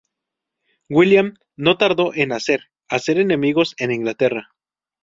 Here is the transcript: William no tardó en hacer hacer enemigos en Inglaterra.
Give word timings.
William 0.89 1.35
no 1.57 1.77
tardó 1.77 2.11
en 2.15 2.31
hacer 2.31 2.71
hacer 2.89 3.19
enemigos 3.19 3.75
en 3.77 3.91
Inglaterra. 3.91 4.49